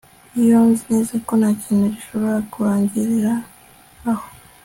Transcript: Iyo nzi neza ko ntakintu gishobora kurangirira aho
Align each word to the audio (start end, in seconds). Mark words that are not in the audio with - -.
Iyo 0.41 0.57
nzi 0.67 0.83
neza 0.91 1.13
ko 1.27 1.31
ntakintu 1.39 1.85
gishobora 1.95 2.37
kurangirira 2.51 3.33
aho 4.11 4.27